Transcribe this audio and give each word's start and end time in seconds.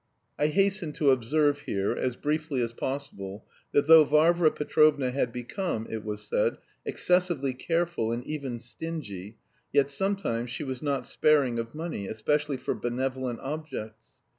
I 0.39 0.47
hasten 0.47 0.93
to 0.93 1.11
observe 1.11 1.59
here, 1.59 1.91
as 1.91 2.15
briefly 2.15 2.59
as 2.63 2.73
possible, 2.73 3.45
that 3.71 3.85
though 3.85 4.03
Varvara 4.03 4.49
Petrovna 4.49 5.11
had 5.11 5.31
become, 5.31 5.85
it 5.91 6.03
was 6.03 6.23
said, 6.23 6.57
excessively 6.87 7.53
careful 7.53 8.11
and 8.11 8.23
even 8.25 8.57
stingy, 8.57 9.37
yet 9.71 9.91
sometimes 9.91 10.49
she 10.49 10.63
was 10.63 10.81
not 10.81 11.05
sparing 11.05 11.59
of 11.59 11.75
money, 11.75 12.07
especially 12.07 12.57
for 12.57 12.73
benevolent 12.73 13.41
objects. 13.41 14.23